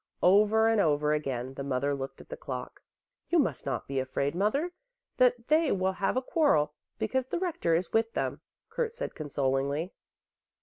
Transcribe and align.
Over 0.23 0.67
and 0.67 0.81
over 0.81 1.13
again 1.13 1.53
the 1.53 1.63
mother 1.63 1.93
looked 1.93 2.19
at 2.21 2.29
the 2.29 2.35
clock. 2.35 2.81
"You 3.29 3.37
must 3.37 3.67
not 3.67 3.87
be 3.87 3.99
afraid, 3.99 4.33
mother, 4.33 4.71
that 5.17 5.47
they 5.47 5.71
will 5.71 5.91
have 6.01 6.17
a 6.17 6.23
quarrel, 6.23 6.73
because 6.97 7.27
the 7.27 7.37
rector 7.37 7.75
is 7.75 7.93
with 7.93 8.13
them," 8.13 8.41
Kurt 8.71 8.95
said 8.95 9.13
consolingly. 9.13 9.93